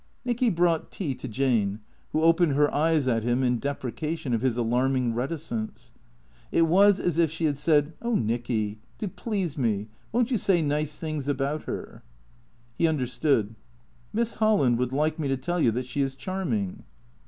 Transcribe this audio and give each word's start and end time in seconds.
Nicky 0.25 0.49
brought 0.49 0.89
tea 0.89 1.13
to 1.13 1.27
Jane, 1.27 1.79
who 2.11 2.23
opened 2.23 2.53
her 2.53 2.73
eyes 2.73 3.07
at 3.07 3.21
him 3.21 3.43
in 3.43 3.59
deprecation 3.59 4.33
of 4.33 4.41
his 4.41 4.57
alarming 4.57 5.13
reticence. 5.13 5.91
It 6.51 6.63
was 6.63 6.99
as 6.99 7.19
if 7.19 7.29
she 7.29 7.45
had 7.45 7.55
said," 7.55 7.93
Oh, 8.01 8.15
Nicky— 8.15 8.79
to 8.97 9.07
please 9.07 9.59
me— 9.59 9.89
won't 10.11 10.31
you 10.31 10.39
say 10.39 10.63
nice 10.63 10.97
things 10.97 11.27
about 11.27 11.65
her?" 11.65 12.01
He 12.79 12.87
understood." 12.87 13.53
Miss 14.11 14.33
Holland 14.33 14.79
would 14.79 14.91
like 14.91 15.19
me 15.19 15.27
to 15.27 15.37
tell 15.37 15.59
you 15.59 15.69
that 15.69 15.85
she 15.85 16.01
is 16.01 16.15
charming." 16.15 16.83